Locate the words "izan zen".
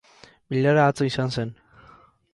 1.11-1.55